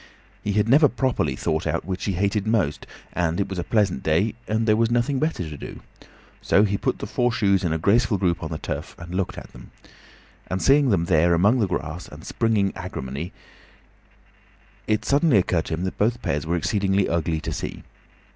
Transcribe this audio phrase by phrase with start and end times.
[0.43, 4.01] He had never properly thought out which he hated most, and it was a pleasant
[4.01, 5.81] day, and there was nothing better to do.
[6.41, 9.37] So he put the four shoes in a graceful group on the turf and looked
[9.37, 9.69] at them.
[10.47, 13.31] And seeing them there among the grass and springing agrimony,
[14.87, 17.83] it suddenly occurred to him that both pairs were exceedingly ugly to see.